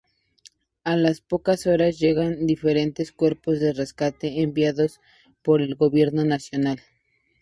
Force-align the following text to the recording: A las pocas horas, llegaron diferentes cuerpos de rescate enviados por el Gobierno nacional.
A 0.83 0.95
las 0.95 1.21
pocas 1.21 1.67
horas, 1.67 1.99
llegaron 1.99 2.47
diferentes 2.47 3.11
cuerpos 3.11 3.59
de 3.59 3.71
rescate 3.71 4.41
enviados 4.41 4.99
por 5.43 5.61
el 5.61 5.75
Gobierno 5.75 6.25
nacional. 6.25 6.81